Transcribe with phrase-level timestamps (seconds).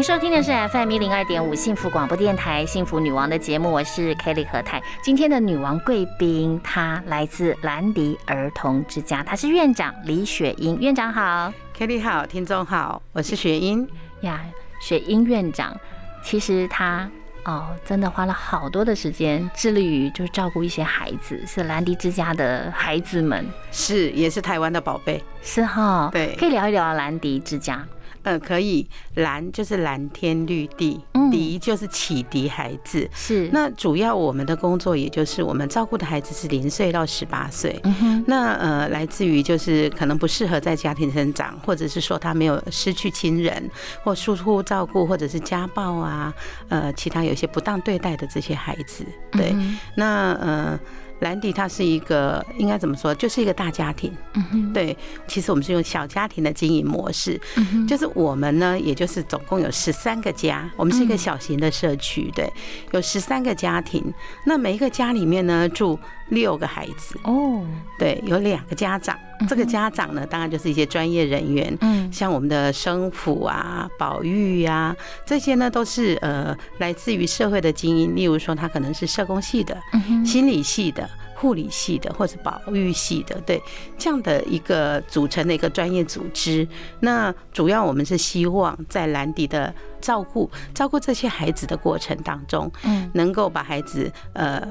[0.00, 4.82] 您收听的是 FM 一零二点五幸福广播电台幸福女王的节目，我是 Kelly 何太。
[5.02, 10.80] 今天的女王贵宾，她来自兰迪儿童之家，她是院长李雪英。
[10.80, 13.86] 院长好，Kelly 好，听众好，我是雪英
[14.22, 14.40] 呀。
[14.80, 15.78] 雪英院长，
[16.24, 17.06] 其实她
[17.44, 26.08] 哦，真的花了好多的时间，致力于就是照顾一些孩子，是兰迪之家的孩子们，是也是台湾的宝贝，是哈。
[26.10, 27.86] 对，可以聊一聊兰迪之家。
[28.22, 33.08] 呃，可以，蓝就是蓝天绿地，迪就是启迪孩子。
[33.14, 37.80] 是，那主要我们的工作，也就是我们照顾的孩子是零岁到十八岁。
[38.26, 43.70] 那呃，来自于就是可能不适合在家庭生长，或者是说他没有失去亲人，
[44.02, 46.32] 或疏忽照顾，或者是家暴啊，
[46.68, 49.04] 呃，其他有些不当对待的这些孩子。
[49.32, 49.54] 对，
[49.94, 50.80] 那呃。
[51.20, 54.12] 兰迪他是一个应该怎么说，就是一个大家庭。
[54.34, 57.40] 嗯哼，对，其实我们是用小家庭的经营模式。
[57.88, 62.50] 就是我们呢，也就是总共有十三个家，我们是一个小型的社区，对，
[62.92, 64.02] 有十三个家庭。
[64.44, 65.98] 那每一个家里面呢，住
[66.28, 67.18] 六个孩子。
[67.24, 67.64] 哦，
[67.98, 69.16] 对，有两个家长。
[69.48, 71.76] 这个家长呢，当然就是一些专业人员。
[71.80, 74.94] 嗯，像我们的生辅啊、保育呀，
[75.24, 78.14] 这些呢都是呃来自于社会的精英。
[78.14, 79.76] 例如说，他可能是社工系的、
[80.24, 81.08] 心理系的。
[81.40, 83.58] 护理系的或者保育系的，对
[83.96, 86.68] 这样的一个组成的一个专业组织，
[87.00, 94.62] 那主要我们是希望在兰迪的照顾照顾这些孩子的过程当中，嗯，能够把孩子呃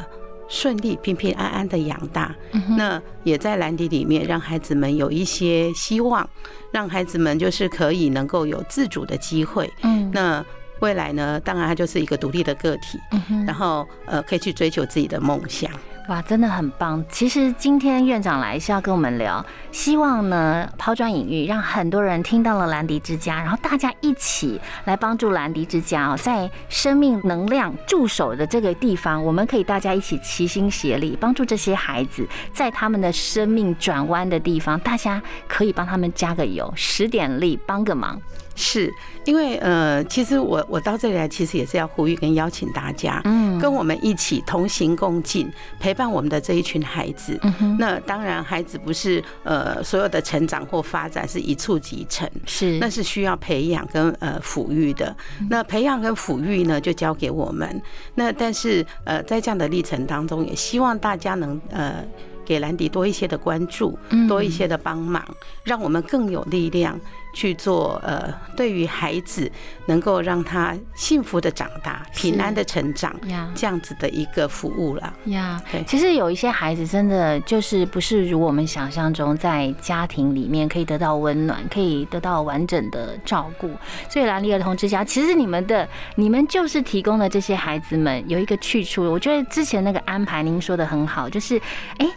[0.50, 2.36] 顺利平平安安的养大，
[2.76, 6.28] 那也在兰迪里面让孩子们有一些希望，
[6.72, 10.44] 让孩子们就是可以能够有自主的机会，嗯，那
[10.80, 15.72] 未来呢，当然他就是一个独立的个体，嗯然后呃可以去追求自己的梦想。
[16.10, 17.06] 哇，真的很棒！
[17.08, 38.20] 其实今天院长来是要跟我们聊，希望呢抛砖引玉，让很多人听到了兰迪之家，然后大家一起来帮助兰迪之家哦，在生命能量驻守的这个地方，我们可以大家一起齐心协力，帮助这些孩子在他们的生命转弯的地方，大家可以帮他们加个油，使点力，帮个忙。
[38.62, 38.94] 是
[39.24, 45.50] 因为呃，其实我我到这里来，其实也是要呼吁跟邀请大家，嗯，跟我们一起同行共进，
[45.80, 47.40] 陪伴我们的这一群孩子。
[47.42, 55.16] 嗯那当然，孩子不是呃所有的成长或发展是一触即成，是那是需要培养跟呃抚育的。
[55.50, 57.82] 那培养跟抚育呢，就交给我们。
[58.16, 62.04] 那但是呃，在这样的历程当中，也希望大家能呃。
[62.46, 63.96] 给兰迪多一些的关注，
[64.28, 65.24] 多一些的帮忙，
[65.64, 67.00] 让我们更有力量
[67.34, 68.00] 去做。
[68.04, 69.52] 呃，对于孩子
[69.88, 73.16] 能够让他幸福的长大、平安的成长，
[73.54, 75.14] 这样子的一个服务了。
[75.26, 83.70] 呀，对，其实有一些孩子真的就是不是如我们想象中，在家庭里面可以得到温暖，可以得到完整的照顾。
[84.10, 89.04] 所以兰丽儿童之家，其实你们的你们就是提供了这些孩子们有一个去处。
[89.04, 91.60] 我觉得之前那个安排您说的很好，就是
[91.98, 92.08] 哎。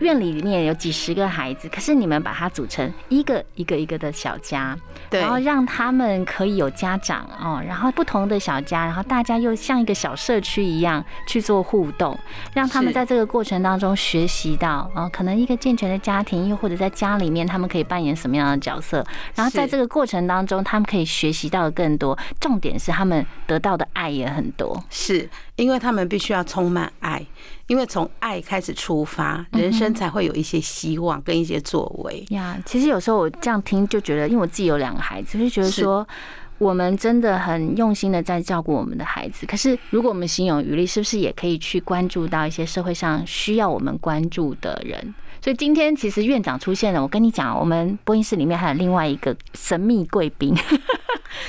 [0.00, 4.76] 院里里面有几十个孩子，可是你们把它组成一个一个一个的小家，
[5.10, 12.18] 对，然后让他们可以有家长哦，然后不同的小家，然后大家又像一个小社区一样去做互动，
[12.54, 19.04] 让他们在这个过程当中学习到哦，可能一个健全的家庭，又或者在家里面他们可以扮演什么样的角色，
[19.34, 27.24] 然后在这个过程当中，他们可以学习到更多，重点是他们得到的爱也很多，是因为他们必须要充满爱。
[27.66, 32.56] 因为从爱开始出发，人生才会有一些希望跟一些作为呀。
[32.64, 36.06] 其实有时候我这样听就觉得，因为我自己有两个孩子，就觉得说
[36.58, 39.46] 我们真的很用心的在照顾我们的孩子。
[39.46, 45.14] 可是如果我们心有余力，是不是也可以去关注到一些社会上需要我们关注的人？
[45.40, 50.54] 所以今天其实院长出现了，我跟你讲，我们播音室里面还有另外一个神秘贵宾。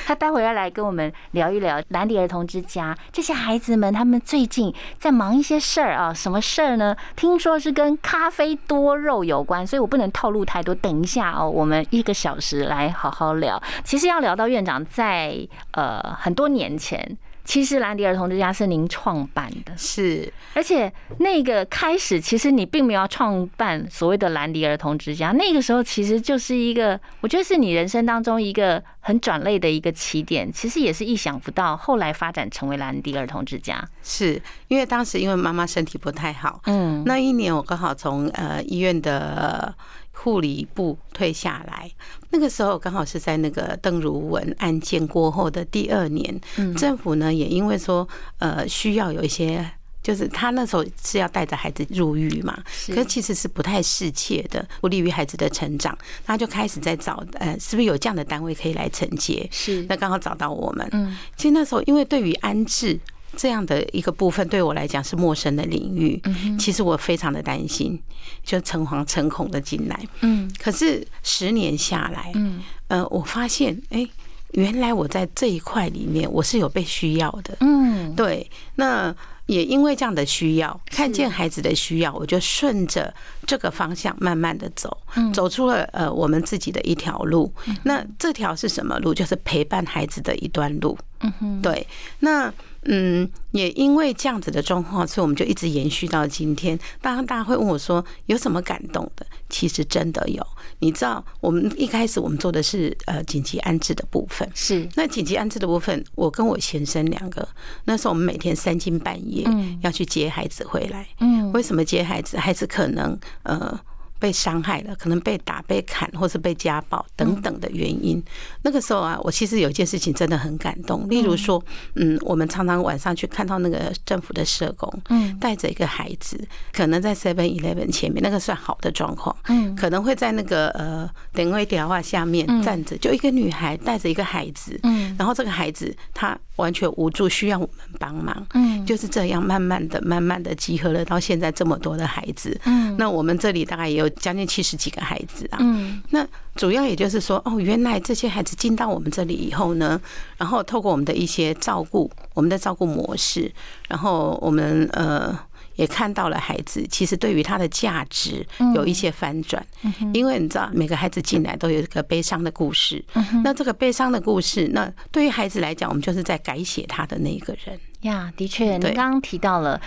[0.06, 6.96] 他待会要来跟我们聊一聊兰迪儿童之家这些孩子们，他们最近在忙一些事儿啊，什么事儿呢？
[7.16, 10.76] 听说是跟咖啡多肉有关，所以我不能透露太多。
[10.76, 13.62] 等一下哦，我们一个小时来好好聊。
[13.84, 17.18] 其实要聊到院长在呃很多年前。
[17.50, 33.84] 其实兰迪儿童之家是您创办的，是，而且那个开始，其实你并没有要创办所谓的兰迪儿童之家，那个时候其实就是一个，我觉得是你人生当中一个很转类的一个起点，其实也是意想不到，后来发展成为兰迪儿童之家。
[34.04, 39.74] 是因为当时因为妈妈身体不太好，嗯，那一年我刚好从呃医院的。
[40.22, 41.90] 护理部退下来，
[42.30, 46.42] 那个时候刚好是在那个邓如文案件过后的第二年，
[46.76, 48.08] 政府呢也因为说
[48.40, 49.66] 呃需要有一些，
[50.04, 59.86] 就是他那时候是要带着孩子入狱嘛，可是其实是不太适切的，不利于孩子的成长，他就开始在找呃是不是有这样的单位可以来承接，是。
[59.88, 63.00] 那刚好找到我们，嗯，其实那时候因为对于安置。
[63.36, 66.22] 这样的一个部分对我来讲是陌生的领域，
[66.58, 68.02] 其实我非常的担心，
[68.44, 70.00] 就诚惶诚恐的进来。
[70.22, 74.08] 嗯，可是十年下来，嗯，呃，我发现，哎，
[74.52, 77.58] 原来我在这一块里面我是有被需要的。
[77.62, 79.16] 嗯，对，那
[79.46, 83.14] 也因为这样的需要，看见孩子的需要，我就顺着
[83.48, 84.96] 这个方向慢慢的走，
[85.34, 87.52] 走出了呃我们自己的一条路。
[87.84, 89.14] 那这条是什么路？
[89.14, 90.98] 就是陪伴孩子的一段路。
[91.22, 91.88] 嗯哼，对，
[92.20, 92.54] 那。
[92.84, 96.80] 嗯，也因为这样子的状况，所以我们就一直延续到今天。
[97.02, 99.26] 当然，大家会问我说有什么感动的？
[99.50, 100.42] 其实真的有。
[100.80, 107.46] 你知道，我们一开始我们做的是呃紧急安置的部分，是那紧急安置的部分，我跟我先生两个，
[107.84, 109.46] 那时候我们每天三更半夜
[109.82, 111.06] 要去接孩子回来。
[111.20, 112.38] 嗯，为什么接孩子？
[112.38, 113.78] 孩子可能呃。
[114.20, 118.22] 被伤害了，可能被打、被砍，或是被家暴等等的原因。
[118.62, 121.08] 那个时候啊，我其实有一件事情真的很感动。
[121.10, 121.64] 例如说，
[121.96, 126.38] 嗯，我们常常晚上去看到那个政府的社工，嗯，带着一个孩子，
[126.74, 144.09] 可能在 Seven Eleven 前面，那个算好的状况，嗯，可能会在那个呃等位电话下面站着，就一个女孩带着一个孩子，嗯，然后这个孩子他完全无助，需要我们帮忙，嗯，就是这样慢慢的、慢慢的集合了到现在这么多的孩子，嗯，那我们这里大概也有。
[144.12, 150.00] 将近七十几个孩子啊，嗯，那主要也就是说，哦，原来这些孩子进到我们这里以后呢，
[150.38, 153.52] 然后透过我们的一些照顾，我们的照顾模式，
[153.88, 155.38] 然后我们呃
[155.76, 158.46] 也看到了孩子其实对于他的价值
[158.76, 159.66] 有一些翻转，
[160.14, 163.04] 因为你知道每个孩子进来都有一个悲伤的故事，
[163.44, 167.80] 那这个悲伤的故事，那对于孩子来讲，我们就是在改写他的那一个人。
[168.02, 169.80] 呀，的确，你刚刚提到了，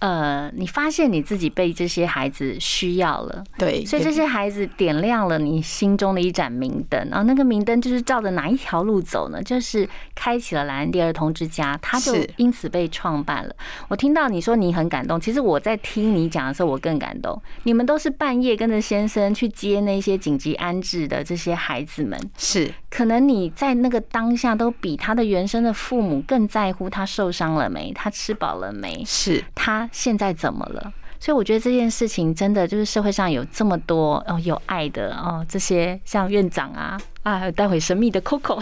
[0.00, 9.40] 呃，你发现你自己被这些孩子需要了，对，所以这些孩子点亮了你心中的一盏明灯，然后那个明灯就是照着哪一条路走呢？
[9.40, 13.54] 就是开启了兰迪儿童之家，他就因此被创办了。
[13.86, 17.40] 我听到你说你很感动，其实我在听你讲的时候，我更感动。
[17.62, 27.59] 你们都是半夜跟着先生去接那些紧急安置的这些孩子们，是可能你在那个当下都比他的原生的父母更在乎他受伤了。
[27.60, 27.92] 了没？
[27.92, 29.04] 他吃饱了没？
[29.06, 30.92] 是他现在怎么了？
[31.20, 38.58] 所以我觉得这件事情真的就是社会上有这么多哦有爱的哦这些像院长啊啊，待会神秘的 Coco，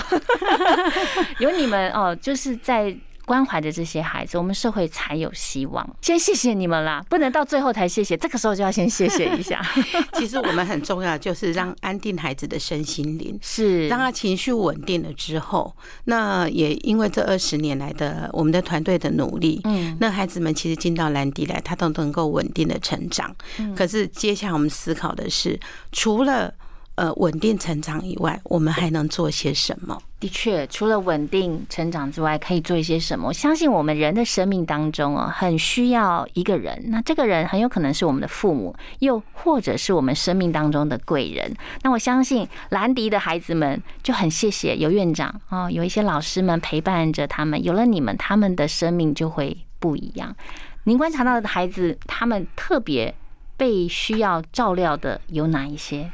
[1.38, 2.94] 有你们哦，就是在。
[3.28, 5.86] 关怀着这些孩子，我们社会才有希望。
[6.00, 9.60] 先谢谢你们啦，不能到最后才谢谢，这个时候就要先谢谢一下。
[10.16, 23.36] 其实我们很重要，就是让安定孩子的身心灵，是让他情绪稳定了之后，那也因为这二十年来的我们的团队的努力，嗯，那孩子们其实进到兰迪来，他都能够稳定的成长。
[23.76, 25.60] 可是接下来我们思考的是，
[25.92, 26.54] 除了
[26.98, 29.96] 呃，稳定成长以外，我们还能做些什么？
[30.18, 33.28] 的确，除了稳定成长之外，可以做一些什么？
[33.28, 36.76] 我相信我们人的生命当中哦，很需要一个人。
[36.88, 41.54] 那这个人很有可能是我们的父母，又或者是我们生命当中的贵人。
[41.82, 47.62] 那我相信兰迪的孩子们就很谢谢有院长哦，有一些老师们陪伴着他们。
[47.62, 50.34] 有了你们，他们的生命就会不一样。
[50.82, 53.14] 您观察到的孩子，他们特别
[53.56, 56.10] 被需要照料的有哪一些？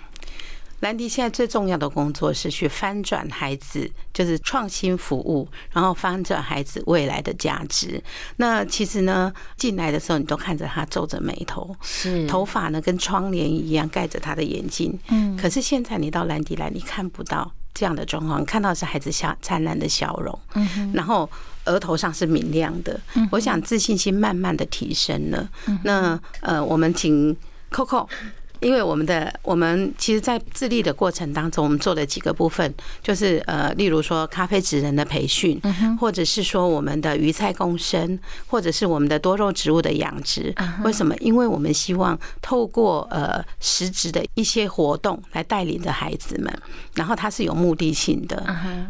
[0.81, 8.03] 兰迪现在最重要的工作是去翻转孩子，就是创新服务，然后翻转孩子未来的价值。
[8.37, 14.99] 那其实呢，进来的时候你都看着他皱着眉头，是头发呢跟窗帘一样盖着他的眼睛。
[15.09, 21.31] 嗯，可是现在你到兰迪来，你看不到这样的状况，看到是孩子笑灿烂的笑容，嗯然后
[21.65, 23.01] 额头上是明亮的。
[23.15, 25.49] 嗯，我想自信心慢慢的提升了。
[25.83, 27.35] 那呃，我们请
[27.71, 28.07] Coco。
[28.65, 35.61] 因为我们的我们其实，在自立的过程当中，我们做了几个部分，就是呃，例如说咖啡职人的培训，
[36.01, 40.55] 或者是说我们的鱼菜共生，或者是我们的多肉植物的养殖。
[40.83, 41.15] 为什么？
[41.19, 46.51] 因为我们希望透过呃实质的一些活动来带领着孩子们，
[46.95, 48.43] 然后它是有目的性的，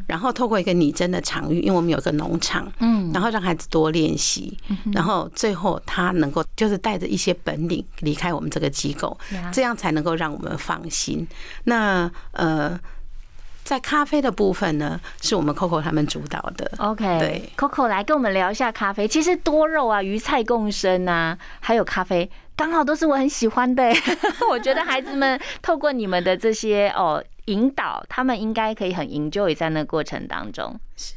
[0.07, 4.57] 然后透过一个拟真的场域，因为我们有个农场，嗯，然后让孩子多练习，
[4.93, 9.19] 然后最后他能够就是带着一些本领离开我们这个机构，
[9.53, 11.27] 这样才能够让我们放心。
[11.65, 12.79] 那呃。
[13.65, 16.71] 在咖啡的部分呢，是我们 Coco 他们主导的。
[16.77, 19.09] OK，对，Coco 来跟我们聊一下咖啡。
[19.09, 23.91] 其实多肉啊、鱼菜共生啊，还有咖啡，刚好都是我很喜欢的。
[24.51, 30.79] 我觉得孩子们透过你们的这些哦引导，他们应该可以很 enjoy 在那过程当中。
[30.99, 31.15] 是，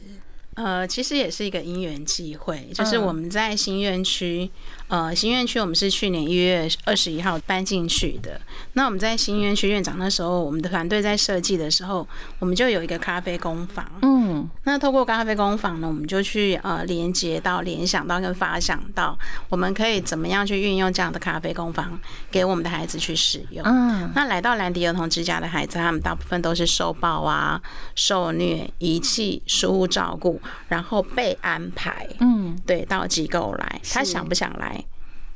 [0.54, 4.50] 呃，其实也是一个因缘际会，就是我们在新院区。
[4.88, 8.40] 呃，新院区我们是去年一月二十一号搬进去的。
[8.74, 12.08] 那我们在新院区院长那时候，我们的团队在设计的时候，
[12.40, 13.86] 我们就有一个咖啡工坊。
[14.02, 19.18] 嗯，那透过咖啡工坊呢，我们就去呃连接到、联想到跟发想到，
[19.50, 22.00] 我们可以怎么样去运用这样的咖啡工坊
[22.32, 23.66] 给我们的孩子去使用。
[23.66, 27.62] 嗯，那来到兰迪儿童之家的孩子，他们大部分都是受暴啊、
[27.94, 32.08] 受虐、遗弃、疏忽照顾，然后被安排。
[32.22, 34.77] 嗯，对，到机构来，他想不想来？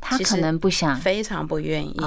[0.02, 1.98] 他可能不想，非常不愿意，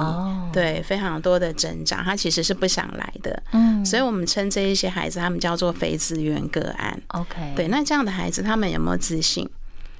[0.52, 3.42] 对，非常多的挣扎，他其实是不想来的。
[3.52, 7.00] 嗯，所以我们称这一些孩子，他们叫做非自愿个案。
[7.08, 9.48] OK，对，那这样的孩子，他们有没有自信？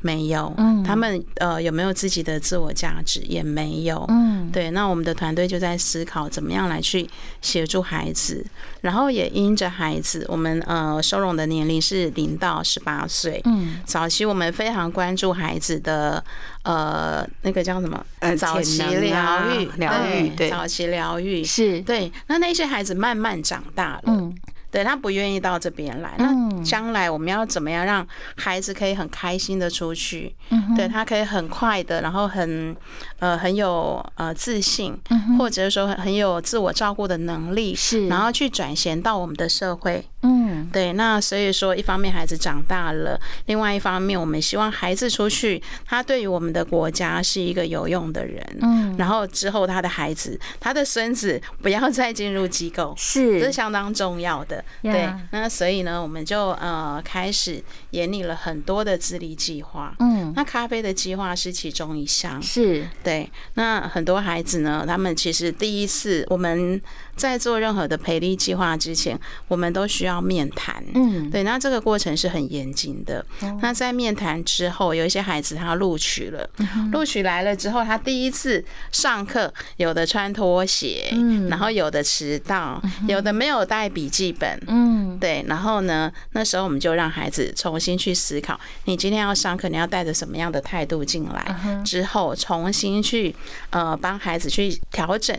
[0.05, 0.85] 没有，嗯。
[0.85, 3.21] 他们呃有没有自己的自我价值？
[3.21, 7.09] 也没有，嗯，对，那我们的团队就在思考怎么样来去
[7.41, 8.45] 协助孩子，
[8.83, 16.23] 然后也因着孩子，我们呃收容的年龄是零到十八岁，嗯，早期我们非常关注孩子的
[16.65, 18.05] 呃那个叫什么？
[18.19, 19.65] 呃早期疗愈。
[19.79, 21.43] 疗愈对早期疗愈。
[21.43, 21.81] 是。
[21.81, 24.33] 对，那那些孩子慢慢长大了。
[24.75, 28.05] 对他不愿意到这边来，那将来我们要怎么样让
[28.35, 30.35] 孩子可以很开心的出去？
[30.77, 32.75] 对他可以很快的，然后很
[33.21, 34.93] 呃很有呃自信，
[35.39, 40.05] 或者是说很有自我照顾的能力，是，然后去转型到我们的社会。
[40.23, 48.43] 嗯，对，那所以说一方面孩子长大了，另外一方面我们希望孩子出去，他对于我们的国家是一个有用的人。
[48.63, 54.65] 嗯，然后之后他的孩子，他的孙子不要再进入机构，是，这是相当重要的。
[54.83, 59.95] 对，那所以呢，我们就呃开始研拟了很多的自立计划。
[59.99, 62.41] 嗯，那咖啡的计划是其中一项。
[62.43, 66.81] 是，对，那很多孩子呢，他们其实第一次我们。
[67.17, 70.83] 在做任何的培力计划之前，我们都需要面谈。
[70.95, 73.25] 嗯，对，那这个过程是很严谨的。
[73.63, 76.49] 那在面谈之后，有一些孩子他录取了，
[76.91, 91.57] 录取来了之后，他第一次上课，有的穿拖鞋，嗯，然后有的迟到，有的没有带笔记本，嗯，对，然后呢，那时候我们就让孩子重新去思考，你今天要上课，你要带着什么样的态度进来？
[91.85, 93.35] 之后重新去
[93.71, 95.39] 呃帮孩子去调整，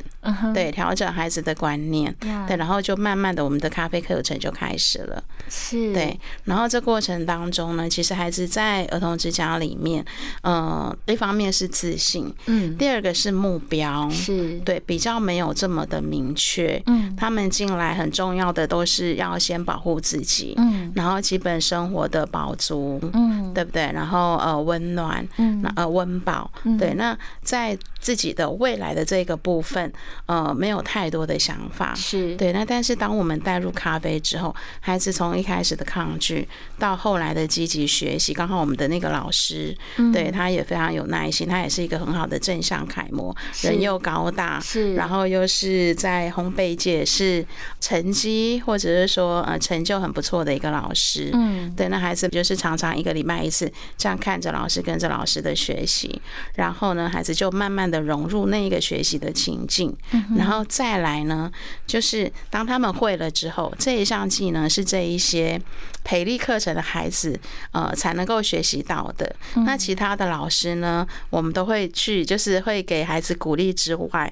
[0.54, 1.54] 对，调整孩子的。
[1.66, 2.16] 观念。
[2.20, 5.24] 对，然后就慢慢的，我们的咖啡课程就开始了。
[5.50, 10.06] 是，对，然后这过程当中呢，其实孩子在儿童之家里面，
[10.44, 14.60] 呃，一方面是自信，嗯，第二个是目标，是。
[14.60, 23.92] 对，比较没有这么的明确，嗯，他们进来很重要的都是要先保护自己，嗯，然后基本生活的保足，嗯，对不对？
[23.92, 29.92] 然后呃，温暖，嗯，呃，温饱，对，那在自己的未来的这个部分，
[30.28, 31.55] 呃，没有太多的想。
[31.56, 31.96] 想法。
[31.96, 32.36] 是。
[32.36, 36.48] 对，那但是当我们带入咖啡之后，孩子从一开始的抗拒
[36.78, 39.76] 到后来的积极学习，刚好我们的那个老师，
[40.12, 47.46] 对他也非常有耐心，他也是一个很好的正向楷模，人又高大，是，然后又是在烘焙界是
[47.80, 56.22] 成绩或者是说呃成就很不错的一个老师，嗯，对，那孩子就是常常一个礼拜一次这样看着老师跟着老师的学习，
[56.56, 59.96] 然后呢，孩子就慢慢的融入那一个学习的情境，
[60.36, 61.45] 然后再来呢。
[61.86, 65.60] 就是当他们会了之后，这一项技能是这一些
[66.04, 67.40] 培力课程的孩子
[67.72, 69.36] 呃才能够学习到的。
[69.66, 74.32] 那其他的老师呢，我们都会去，就是会给孩子鼓励之外，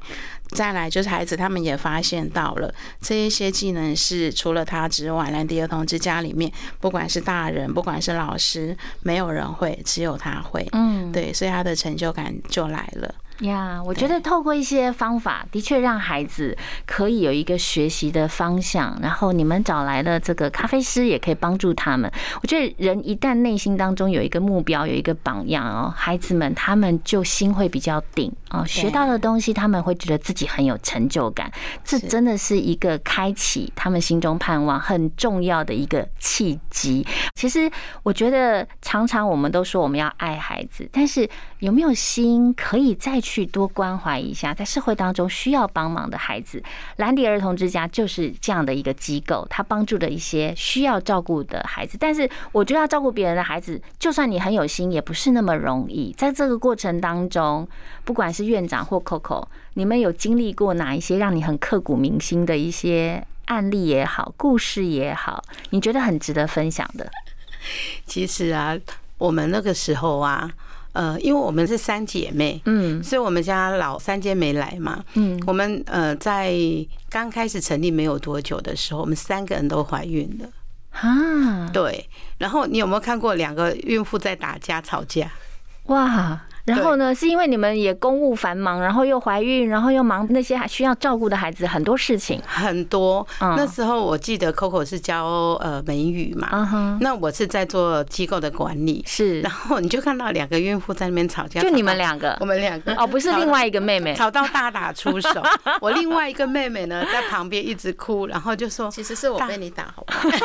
[0.49, 10.67] 再来就是孩子他们也发现到了这一些技能是除了他之外，兰迪儿童之家里面不管是大人，不管是老师，没有人会，只有他会。
[10.73, 13.15] 嗯，对，所以他的成就感就来了。
[13.39, 18.97] 呀，我觉得透过一些方法，的确让孩子可以有一个学习的方向。
[19.01, 22.09] 然后你们找来了这个咖啡师也可以帮助他们。
[22.41, 31.51] 我觉得人一旦内心当中有一个目标，有一个榜样哦，孩子们他们就心会比较定哦，学到的东西他们会觉得自己很有成就感。
[31.83, 37.05] 这真的是一个开启他们心中盼望很重要的一个契机。
[37.33, 37.69] 其实
[38.03, 41.27] 我觉得常常我们都说我们要爱孩子，但是
[41.59, 43.43] 有没有心可以再去？
[43.53, 46.61] 多关怀一下，在社会当中需要帮忙的孩子，
[46.97, 51.97] 兰迪儿童之家就是这样的一个机构，他帮助了一些需要照顾的孩子。
[51.99, 56.11] 但是，我觉得要照顾别人的孩子，就算你很有心，也不是那么容易。
[56.17, 57.67] 在这个过程当中，
[58.03, 67.09] 不管是院长或 Coco，你们有经历过哪一些让你很刻骨铭心的一些案例也好，故事也好，你觉得很值得分享的？
[68.05, 68.75] 其实啊，
[69.17, 70.51] 我们那个时候啊。
[70.93, 76.53] 呃，因为我们是三姐妹，嗯，所以我们家老三姐没来嘛，嗯，我们呃在
[77.09, 80.49] 刚开始成立没有多久的时候，我们三个人都怀孕了，
[80.91, 82.07] 啊，对，
[82.37, 85.29] 然后你有没有看过两个孕妇在打架吵架？
[85.87, 86.39] 哇！
[86.65, 87.13] 然后呢？
[87.13, 93.25] 是因为你们也公务繁忙，然后又怀孕，然后又忙那些还需要照顾的孩子，很多事情很多。
[93.39, 95.25] 那时候我记得 Coco 是教
[95.61, 99.03] 呃美语嘛，那我是在做机构的管理。
[99.05, 105.43] 是，然后你就看到两个孕妇在那边吵架，就你们两个，我们两个哦，不是另外一个妹妹，吵到大打出手。
[105.81, 110.29] 我另外一个妹妹呢，在旁边一直哭，然后就说：“其实是我被你打，好不好？”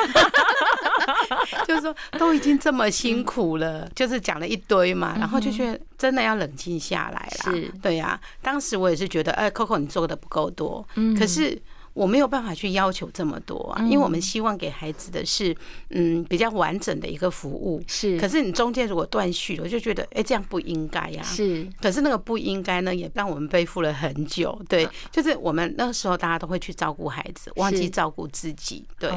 [1.67, 7.53] 就是说都已经这么辛苦了，就是讲了一堆嘛，然后就觉得真的要冷静下来啦。
[7.53, 8.19] 是，对呀。
[8.41, 11.61] 当时我也是觉得，哎，Coco 你做的不够多，嗯，可是
[11.93, 15.53] 我没有办法去要求这么多啊，因为我们希望给孩子的是，
[15.91, 17.83] 嗯，比较完整的一个服务。
[17.89, 21.21] 是，可是你中间如果断续了，我就觉得，哎，这样不应该呀。
[21.25, 24.57] 是，可是那个不应该呢，也让我们背负了很久。
[24.69, 28.87] 对，就是我们那个时候大家都会去照顾孩子，忘记照顾自己。
[29.01, 29.11] 对，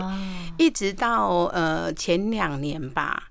[0.58, 3.30] 一直到呃前两年吧，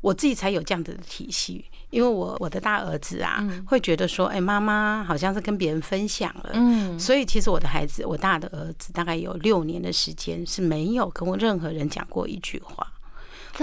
[0.00, 1.64] 我自己才有这样子的体系。
[1.90, 12.86] 因为我我的大儿子啊，会觉得说，哎，妈妈好像是跟别人分享了，嗯，所以其实我的孩子，我大的儿子大概有六年的时间是没有跟我任何人讲过一句话。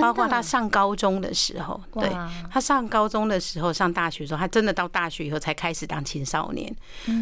[0.01, 2.09] 包括他上高中的时候，对
[2.49, 6.75] 他上高中的时候，上大学的时候，他真的到大学以后才开始当青少年。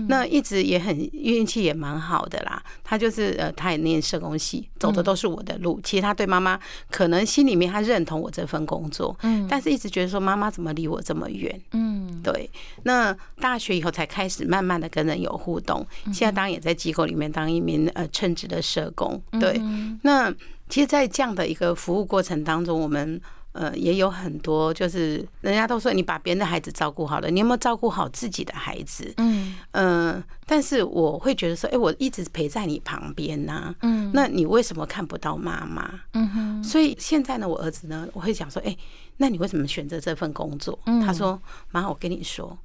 [0.07, 2.61] 那一直也很运气也蛮好的啦。
[2.83, 5.79] 他就是呃，他也念社工系，走的都是我的路。
[5.83, 12.49] 其实他对妈妈可能心里面他认同我这份工作，嗯，但是一直觉得说妈妈怎么离我这么远，嗯，对。
[12.83, 19.61] 那大学以后才开始慢慢的跟人有互动，现在当然也在机构里面当一名呃称职的社工，对，
[20.01, 20.33] 那。
[20.69, 23.21] 其实，在这样的一个服务过程当中，我们
[23.53, 29.13] 呃也有很多，就是人家都说你把别人的孩子照顾好了，你有没有照顾好自己的孩子？
[29.17, 36.01] 嗯嗯，但是我会觉得说，哎，我一直陪在你旁边呐，嗯，那你为什么看不到妈妈？
[36.13, 38.75] 嗯哼，所以现在呢，我儿子呢，我会讲说，哎，
[39.17, 40.77] 那你为什么选择这份工作？
[41.05, 42.57] 他说，妈，我跟你说。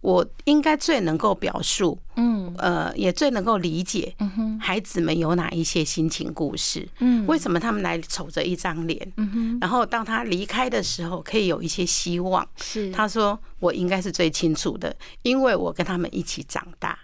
[0.00, 16.98] 我应该最能够表述，嗯，呃，也最能够理解，嗯哼，孩子们有哪一些心情故事，嗯，为什么他们来瞅着一张脸，嗯哼，然后当他离开的时候，可以有一些希望，是，他说我应该是最清楚的，因为我跟他们一起长大，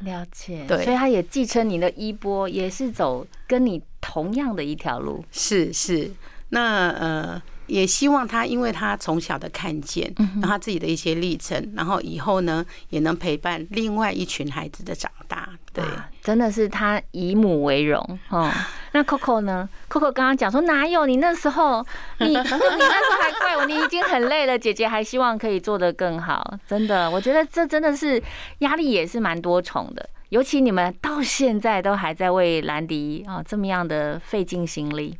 [0.00, 6.10] 了解，对，所以他也继承你的衣钵，也是走跟你同样的一条路，是是，
[6.48, 7.42] 那呃。
[7.72, 15.48] 也希望他，因为他从小的看见，然后他自己的一些历程，然后以后呢，也能陪伴另外一群孩子的长大。
[15.72, 15.82] 对，
[16.22, 18.50] 真的是他以母为荣哦。
[18.92, 21.06] 那 Coco 呢？Coco 刚刚讲说哪有？
[21.06, 21.82] 你那时候，
[22.18, 24.58] 你 你那时候还怪我，你已经很累了。
[24.58, 26.58] 姐姐还希望可以做得更好。
[26.68, 28.22] 真的，我觉得这真的是
[28.58, 30.06] 压力也是蛮多重的。
[30.28, 35.16] 尤其你们到现在都还在为兰迪啊这么样的费尽心力。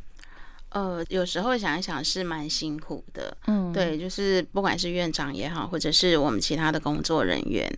[0.73, 7.71] 呃，有时候想一想是蛮辛苦的，嗯，对，就是不管是院长也好，或者是我们其他的工作人员。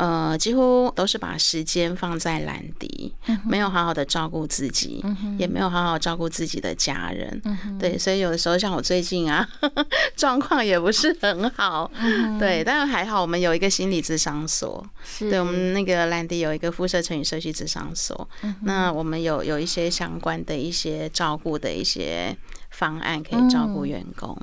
[0.00, 3.12] 呃，几乎都是把时间放在兰迪，
[3.46, 5.04] 没有好好的照顾自己，
[5.36, 7.78] 也没有好好照顾自己的家人。
[7.78, 9.46] 对，所以有的时候像我最近啊，
[10.16, 11.90] 状况也不是很好。
[12.38, 14.82] 对，但是还好，我们有一个心理咨商所。
[15.18, 18.26] 对，我们那个兰迪有一个辐射成语社区咨商所。
[18.62, 22.34] 那我们有有一些相关的一些照顾的一些。
[22.80, 24.34] 方案可以照顾员工，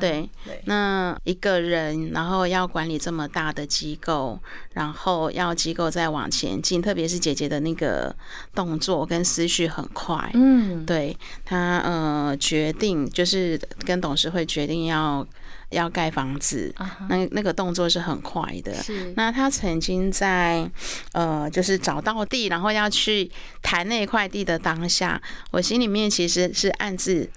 [0.00, 0.28] 对，
[0.64, 4.36] 那一个人，然后要管理这么大的机构，
[4.72, 8.12] 然后要机构再往前进，特别是姐姐的那个
[8.52, 15.24] 动作跟思绪很快，嗯，对，她呃决定就是跟董事会决定要
[15.70, 16.74] 要盖房子，
[17.08, 18.74] 那那个动作是很快的。
[18.74, 20.68] 是，那他曾经在
[21.12, 23.30] 呃，就是找到地，然后要去
[23.62, 25.20] 谈那块地的当下，
[25.52, 27.28] 我心里面其实是暗自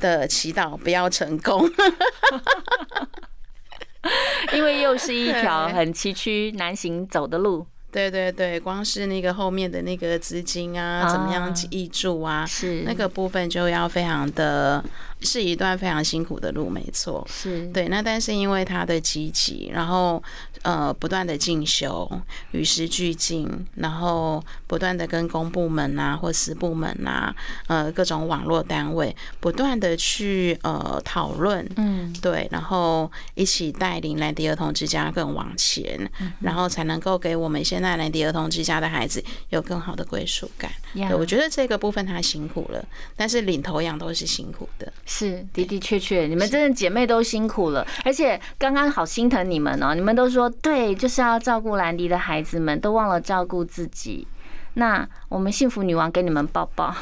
[0.00, 1.70] 的祈祷不要成功，
[4.52, 7.66] 因为又是一条 很崎岖难行走的路。
[7.92, 14.84] 对对对，光是那个后面的那个资金啊，怎么样挹注啊，是那个部分就要非常的。
[15.22, 17.88] 是一段非常辛苦的路，没错，是对。
[17.88, 20.22] 那但是因为他的积极，然后
[20.62, 22.08] 呃不断的进修，
[22.50, 27.34] 与时俱进，然后不断的跟公部门啊或私部门啊，
[27.66, 35.98] 呃各种网络单位不断的去呃讨论，嗯，对，然后一起带领兰迪儿童之家更往前，
[36.40, 40.70] 然后才能够给我们现在兰迪儿童之家的孩子有更好的归属感。
[40.92, 44.92] 对，我觉得这个部分他辛苦了，但是领头羊都是辛苦的。
[45.06, 54.26] 是的的确确，你们真的姐妹都辛苦了，而且刚刚好心疼你们哦，你们都说对，就是要照顾兰迪的孩子们，都忘了照顾自己。
[54.78, 56.94] 那我们幸福女王给你们抱抱，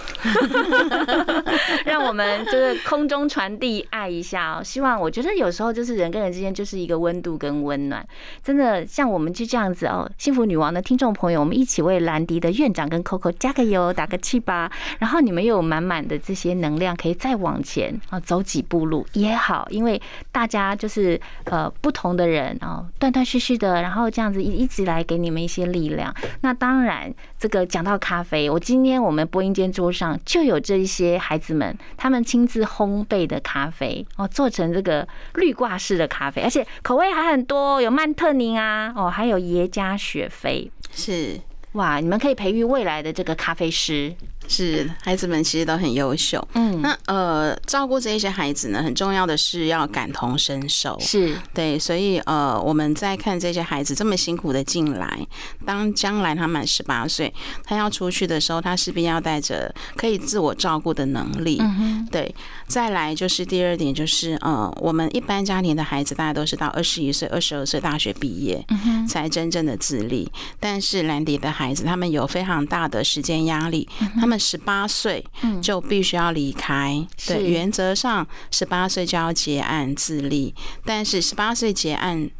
[1.84, 4.62] 让我们就是空中传递爱一下哦。
[4.62, 8.06] 希望我觉得有时候就是人跟人之间就是一个温度跟温暖，
[8.44, 10.08] 真的像我们就这样子哦。
[10.18, 14.70] 幸福女王的听众朋友，我们一起为兰迪的院长跟 Coco 加个油，打个气吧。
[15.00, 26.14] 然后你们有满满的这些能量，可以再往前啊走几步路也好，因为大家就是呃不同的人哦，断断续续的，然后这样子一一直来给你们一些力量。
[26.42, 27.63] 那当然这个。
[27.66, 41.40] 讲到咖啡，我今天我们播音间桌上就有这一些孩子们，他们亲自烘焙的咖啡哦，做成这个绿挂式的咖啡，而且口味还很多，有曼特宁啊，哦，还有耶加雪菲，是
[41.72, 44.14] 哇，你们可以培育未来的这个咖啡师。
[44.46, 51.34] 是孩子们其实都很优秀，嗯，那呃照顾这一些孩子呢，很重要的是要感同身受，是。
[51.54, 55.26] 对，所以呃我们在看这些孩子这么辛苦的进来，
[55.64, 57.32] 当将来他满十八岁，
[57.64, 62.32] 他要出去的时候，他势必要带着可以自我照顾的能力，嗯对，
[62.66, 70.30] 再来就是第二点就是呃我们一般家庭的孩子，大家都是到二十一岁、二十二岁大学毕业，嗯才真正的自立，
[70.60, 73.88] 但是兰迪的孩子他们有非常大的时间压力，
[74.20, 74.33] 他们。
[74.38, 75.24] 十八岁
[75.62, 82.30] 就必须要离开，对，原则上十八岁就要结案自立，但是十八岁结案。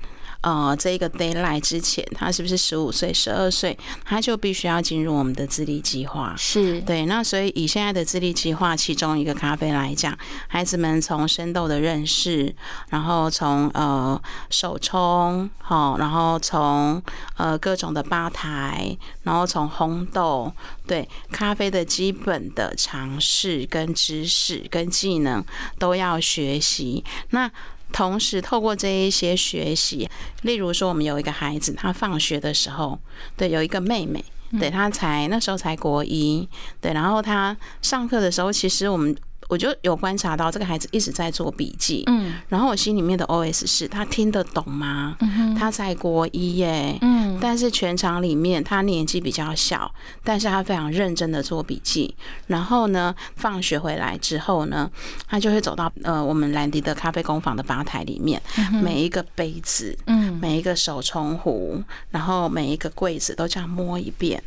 [0.44, 6.34] 呃，这一个 d a y l i g h t 之前，他是不是十五岁、十二岁，他就必须要进入我们的自立计划？
[6.36, 7.06] 是对。
[7.06, 10.14] 那所以以现在的自立计划，其中一个咖啡来讲，
[10.46, 12.54] 孩子们从生豆的认识，
[12.90, 17.02] 然后从呃手冲，好，然后从
[17.38, 20.52] 呃各种的吧台，然后从烘豆，
[20.86, 25.42] 对咖啡的基本的尝试跟知识跟技能
[25.78, 27.02] 都要学习。
[27.30, 27.50] 那
[27.94, 30.10] 同时，透过这一些学习，
[30.42, 32.98] 例如说，我们有一个孩子，他放学的时候，
[33.36, 34.24] 对，有一个妹妹，
[34.58, 36.48] 对，他才那时候才国一，
[36.80, 39.16] 对，然后他上课的时候，其实我们。
[39.48, 45.16] 我就有观察到这个孩子一直在做笔记，嗯，然后我心里面的 OS 是他听得懂吗？
[45.20, 52.14] 嗯他在国一耶，嗯，但是全场里面他年纪比较小，但是他非常认真的做笔记。
[52.46, 54.90] 然后呢，放学回来之后呢，
[55.28, 58.40] 他就会走到呃我们兰迪的咖啡工坊的吧台里面，
[58.82, 64.42] 每一个杯子，嗯，每一个手冲壶，然后每一个柜子都这样摸一遍。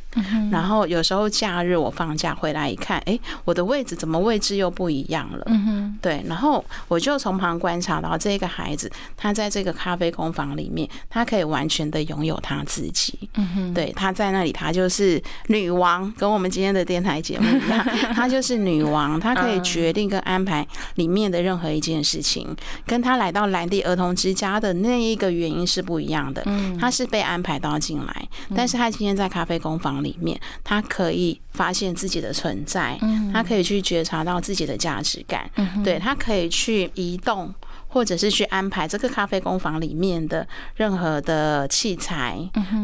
[0.51, 4.87] 然后有时候假日我放假回来一看，哎，我的位置怎么位置又不？
[4.87, 20.65] 不一样了，嗯，对，然后我就从旁观察到这个孩子，他在这个咖啡工坊里面，他可以完全的拥有他自己，嗯哼，对，他在那里，他就是女王，跟我们今天的电台节目一样， 他就是女王，他可以决定跟安排
[20.95, 22.47] 里面的任何一件事情，
[22.85, 34.77] 跟他来到兰迪儿童之家的那一个原因是不一样的，嗯，他是被安排到进来，但是他今天在咖啡工坊里面，他可以发现自己的存在，嗯，他可以去觉察到自己的。
[34.77, 35.49] 价值感，
[35.83, 37.53] 对他可以去移动，
[37.87, 42.37] 或者是去安排这个咖啡工坊里面的任何的器材，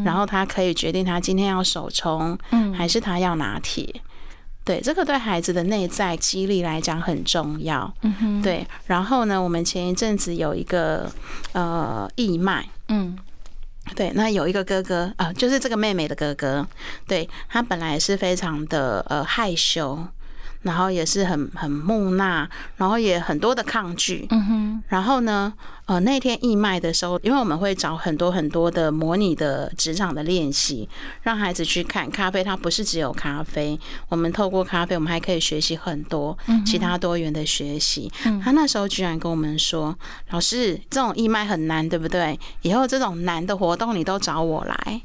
[0.04, 2.38] 然后他可以决定他今天要手冲，
[2.76, 4.02] 还是他要拿铁。
[4.64, 7.92] 对，这个对孩子的内在激励来讲很重要。
[8.42, 11.12] 对，然后呢，我们前一阵子有一个
[11.52, 13.14] 呃义卖，嗯，
[13.94, 16.66] 对，那有一个哥哥啊，就是这个妹妹的哥哥，
[17.06, 19.98] 对他本来是非常的呃害羞。
[20.64, 22.46] 然后也是很很木讷，
[22.76, 24.26] 然后也很多的抗拒。
[24.30, 24.82] 嗯哼。
[24.88, 25.52] 然后呢，
[25.86, 30.88] 呃，那天义卖的时候，因为我们会找很多很多的模拟的职场的练习，
[31.22, 32.42] 让孩子去看咖啡。
[32.42, 38.10] 它不是只有咖啡，我们透过咖啡，我们还可以学习很多其他多元的学习。
[38.42, 39.96] 他那时候居然跟我们说
[40.30, 42.38] ：“老师，这种义卖很难，对不对？
[42.62, 45.00] 以后这种难的活动，你都找我来。”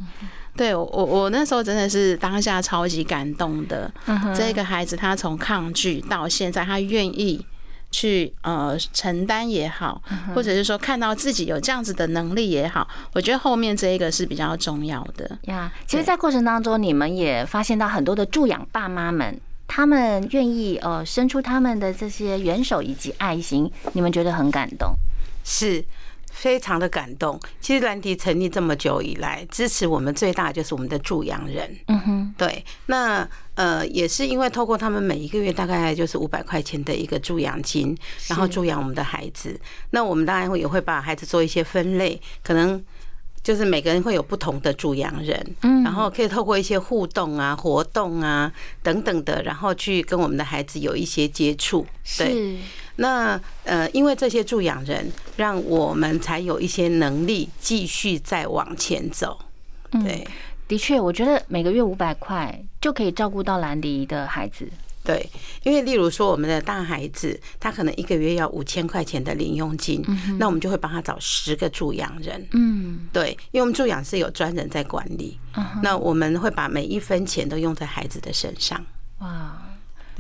[0.60, 3.90] 对我，我那时候真的是当下超级感动的。
[4.36, 7.46] 这个孩子他从抗拒到现在，他愿意
[7.92, 10.02] 去呃承担也好，
[10.36, 15.72] 或者是说看到自己有这样子的能力也好，我觉得后面这一个是比较重要的呀。
[15.88, 24.94] 其实，在过程当中，你们也发现到很多的助养爸妈们，他们愿意呃伸出他们的这些援手以及爱心，你们觉得很感动，
[25.46, 25.86] 是。
[26.40, 27.38] 非常的感动。
[27.60, 31.70] 其实兰迪成立这么久以来，支持我们最大就是我们的助养人。
[31.88, 32.64] 嗯哼，对。
[32.86, 37.94] 那呃，也是因为透过他们每一个月大概就是五百块钱的一个助养金，
[38.28, 39.60] 然后助养我们的孩子。
[39.90, 42.82] 那我们当然会也会把孩子做一些分类，可能
[43.44, 45.56] 就是每个人会有不同的助养人。
[45.64, 48.50] 嗯，然后可以透过一些互动啊、活动啊
[48.82, 51.86] 等等的，然后去跟我们的孩子有一些接触。
[52.18, 52.58] 对。
[53.00, 59.40] 那呃，因为这些助养人，让我们才有一些能力继续再往前走。
[59.90, 60.28] 对，
[60.68, 64.68] 的确，我觉得每个月五百块就可以照顾到兰迪的孩子。
[65.02, 65.28] 对，
[65.64, 70.04] 因为例如说我们的大孩子，他可能一个月要五千块钱的零用金，
[70.38, 72.46] 那我们就会帮他找十个助养人。
[72.52, 75.40] 嗯，对，因为我们助养是有专人在管理，
[75.82, 78.86] 那我们会把每一分钱都用在孩子的身上。
[79.20, 79.69] 哇。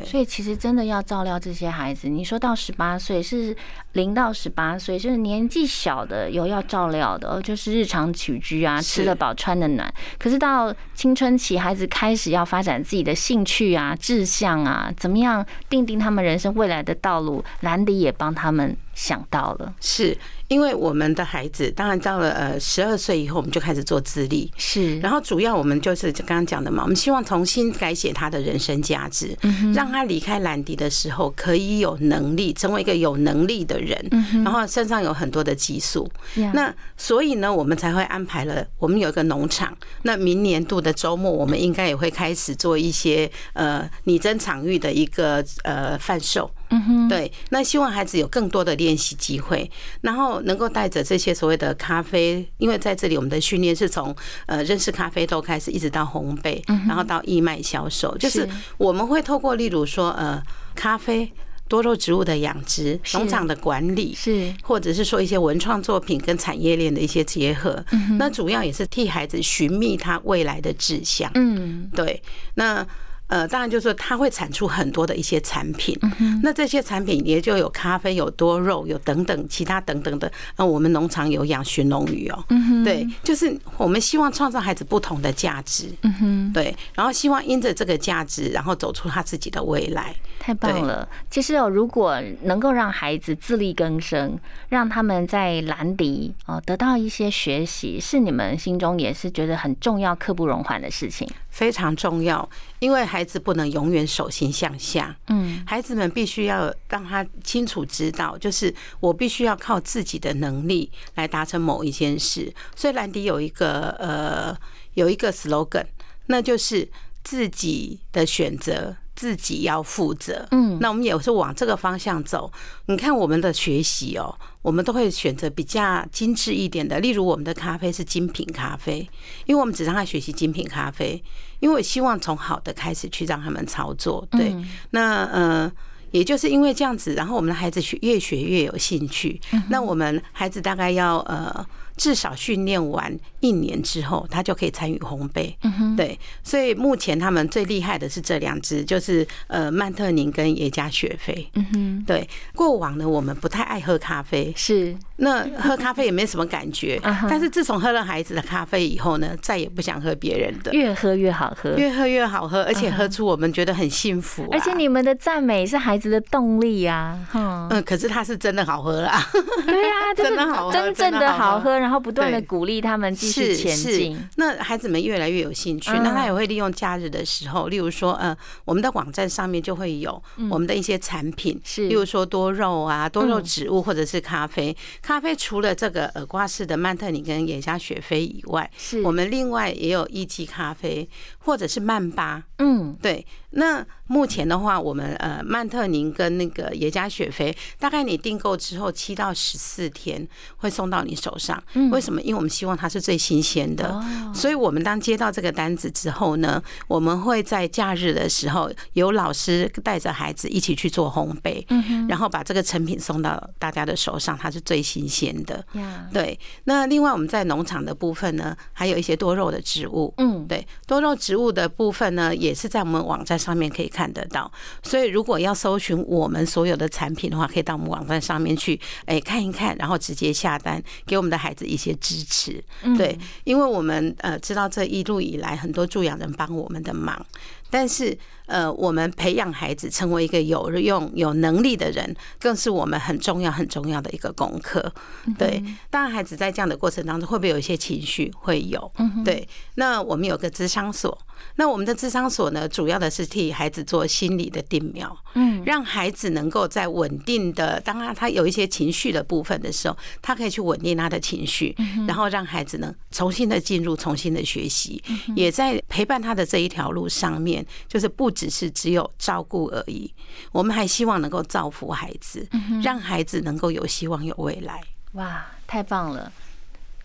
[0.05, 2.07] 所以其实真的要照料这些孩子。
[2.07, 3.55] 你说到十八岁是
[3.93, 9.91] 零到十八岁，就是年纪小的有要照料的，就是日常起居啊，吃得饱穿得暖。
[10.17, 17.43] 可是到青春期，孩子开始要发展自己的兴趣啊、志向啊，怎么样定定他们人生未来的道路？
[17.61, 20.17] 兰迪也帮他们想到了，是。
[20.49, 24.99] 因为我们的孩子，当然到了呃十二岁以后，我们就开始做自立，是。
[24.99, 29.37] 然后主要我们就是刚刚讲的嘛，我们希望重新改写他的人生价值，
[29.75, 34.09] 让他离开兰迪的时候可以有能力成为一个有能力的人，
[34.43, 36.09] 然后身上有很多的激素。
[36.53, 39.75] 那所以呢，我们才会安排了，我们有一个农场。
[40.03, 46.49] 那明年度的周末，我们应该也会开始做一些呃拟真场域的一个呃贩售。
[46.71, 49.69] 嗯哼，对，那希望孩子有更多的练习机会，
[50.01, 54.15] 然后能够带着这些所谓的咖啡，因为在这里我们的训练是从
[54.45, 60.39] 呃认识咖啡豆开始，一直到烘焙，然后到义卖销售，就是我们会透过例如说呃
[60.75, 61.31] 咖啡
[61.69, 67.81] 多肉植物的养殖、农场的管理，是或者是说一些文创作品跟产业链的一些结合，
[68.17, 71.31] 那主要也是替孩子寻觅他未来的志向。
[71.35, 72.21] 嗯，对，
[72.55, 72.85] 那。
[73.29, 75.97] 呃，当然就是说，它会产出很多的一些产品，
[76.43, 80.29] 那这些产品也就有咖啡、有多肉、有等等其他等等的。
[80.57, 82.43] 那我们农场有养驯龙鱼哦，
[82.83, 90.13] 对，就是我们希望创造孩子不同的价值，嗯对，然后希望因着这个价值，然后走出他自己的未来。
[90.39, 91.07] 太棒了！
[91.29, 94.39] 其实哦，如果能够让孩子自力更生，
[94.69, 101.29] 让他们在兰迪哦得到一些学习，是你们心中也是觉得很重要、刻不容缓的事情。
[101.49, 102.47] 非常重要，
[102.79, 105.15] 因为孩子不能永远手心向下。
[105.27, 112.53] 嗯，孩子们必须要让他清楚知道，就是我必须要靠自己的能力来达成某一件事。
[112.75, 114.57] 所以兰迪有一个呃
[114.93, 115.85] 有一个 slogan，
[116.27, 116.89] 那就是
[117.23, 118.95] 自己的选择。
[119.15, 122.49] 自己要负责，嗯，那我们也是往这个方向走。
[122.85, 128.99] 你看我们的学习哦，我们都会选择比较精致一点的，例如我们的咖啡是精品咖啡，
[129.45, 131.23] 因为我们只让他学习精品咖啡，
[131.59, 134.27] 因为我希望从好的开始去让他们操作。
[134.31, 134.53] 对，
[134.89, 135.71] 那呃，
[136.11, 139.39] 也就是因为这样子，然后我们的孩子学越学越有兴趣。
[139.69, 141.65] 那我们孩子大概要呃。
[141.99, 145.53] 至少训练完一年之后，他就可以参与烘焙。
[145.97, 151.45] 对，所以目前他们最厉害的是这两只，就是呃曼特宁跟耶加雪菲。
[151.55, 152.25] 嗯哼，对。
[152.55, 156.97] 过往呢，我们不太爱喝咖啡，是那喝咖啡也没什么感觉。
[157.27, 160.71] 但是自从喝了孩子的咖啡以后呢，再也不想喝别人的。
[160.71, 164.47] 越喝越好喝，越喝越好喝，而且喝出我们觉得很幸福。
[164.53, 167.19] 而且你们的赞美是孩子的动力呀。
[167.33, 169.21] 嗯，可是它是真的好喝啦。
[169.65, 171.77] 对呀， 真的好喝，真正的好喝。
[171.77, 184.75] 然后不断的鼓励他们继续前进，那孩子们越来越有兴趣，那他也会利用假日的时候，例如说，呃，我们的网站上面就会有我们的一些产品，是，例如说多肉啊，多肉植物或者是咖啡。
[185.01, 189.01] 咖啡除了这个耳挂式的曼特尼跟眼加雪菲以外，是。
[189.01, 191.07] 我们另外也有一级咖啡
[191.49, 201.61] 或者是曼巴，嗯，对，那目前的话，我们呃曼特宁跟那个耶加雪菲，大概你订购之后七到十四天会送到你手上。
[201.73, 202.21] 嗯为什么？
[202.21, 203.99] 因为我们希望它是最新鲜的，
[204.31, 215.65] 所以我们当接到这个单子之后呢，我们会在假日的时候有老师带着孩子一起去做烘焙，嗯然后把这个成品送到大家的手上，它是最新鲜的。
[216.13, 216.39] 对。
[216.65, 220.13] 那另外我们在农场的部分呢，还有一些多肉的植物。
[220.17, 224.51] 嗯，对，多肉植物的部分呢，也是在我们网站上面可以看得到。
[224.83, 232.61] 所以如果要搜寻我们所有的产品的话，可以到我们网站上面去，哎，看一看，然后直接下单，给我们的孩子一些支持。
[232.97, 237.25] 对，因为我们呃知道这一路以来很多助养人帮我们的忙。
[237.71, 238.17] 但是，
[238.49, 244.91] 呃，我们培养孩子成为一个有用、有能力的人，更是我们很重要、很重要的一个功课。
[245.37, 248.31] 对，当然，孩子在这样的过程当中，会不会有一些情绪？
[248.39, 248.91] 会有。
[249.23, 251.15] 对，那我们有个智商所。
[251.55, 261.73] 那我们的智商所呢，主要的是替孩子做心理的定苗，嗯，让孩子能够在稳定的，当然他有一些情绪的部分的时候，他可以去稳定他的情绪，
[262.05, 265.01] 然后让孩子呢重新的进入、重新的学习，
[265.33, 270.09] 也在陪伴他的这一条路上面，就是不只是只有照顾而已，
[270.53, 272.47] 我们还希望能够造福孩子，
[272.81, 274.81] 让孩子能够有希望、有未来。
[275.11, 276.31] 哇，太棒了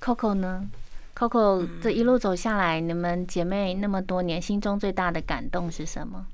[0.01, 0.65] ！Coco 呢
[1.17, 6.25] ？Coco 这一路走下来，你们姐妹那么多年，心中最大的感动是什么？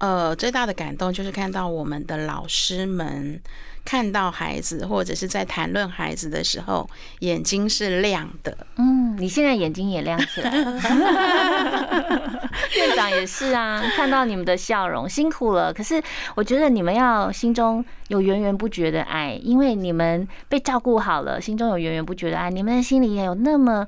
[0.00, 3.38] 呃，最大的感动就是看到我们的老师们
[3.84, 8.56] 看到孩子，或者是在谈论孩子的时候，眼睛是亮的。
[8.76, 10.80] 嗯，你现在眼睛也亮起来了。
[12.76, 15.70] 院长也是啊，看到你们的笑容，辛苦了。
[15.70, 16.02] 可是
[16.34, 23.86] 我觉得你们要心中有源源不绝的爱，因为你们被照顾好了，心中有源源不绝的爱，你们的心里也有那么。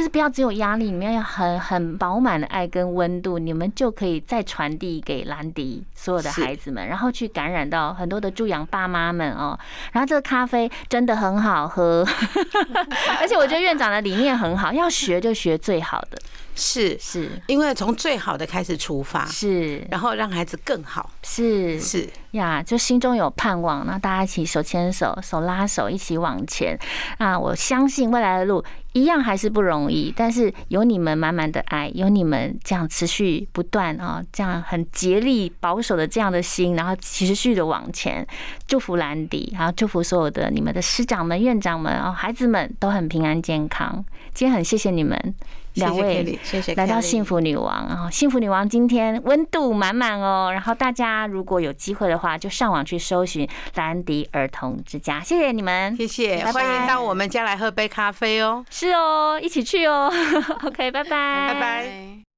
[0.00, 9.58] 就是不要只有压力，你们要很很饱满的爱跟温度，你们就可以再传递给兰迪所有的孩子们，然后去感染到很多的助养爸妈们哦。
[9.92, 12.02] 然后这个咖啡真的很好喝，
[13.20, 16.18] 而且我觉得院长的理念很好，要学就学最好的。
[16.56, 26.78] 是是，因为从最好的开始出发，是，然后让孩子更好，是是呀，就心中有盼望，那大家一起手牵手、手拉手一起往前
[27.18, 27.38] 啊！
[27.38, 38.26] 我相信未来的路一样还是不容易，但是有你们满满的爱，有你们这样持续不断啊，这样很竭力保守的这样的心，然后持续的往前，
[38.66, 44.04] 祝福兰迪，然后祝福所有的你们的师长们、院长们啊，孩子们都很平安健康。
[44.34, 45.34] 今天很谢谢你们。
[45.74, 48.08] 两位，谢谢来到幸福女王啊！
[48.10, 50.50] 幸福女王今天温度满满哦。
[50.52, 55.20] 然后大家如果有机会的话，就上网去搜寻兰迪儿童之家。
[55.20, 58.64] 谢谢你们，谢谢，欢迎到我们家来喝杯咖啡哦。
[58.70, 60.10] 是哦，一起去哦。
[60.64, 62.29] OK，拜拜，拜拜。